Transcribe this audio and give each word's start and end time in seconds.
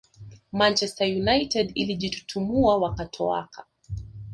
Manchester 0.51 1.05
United 1.07 1.71
ilijitutumua 1.75 2.77
wakatoaka 2.77 3.65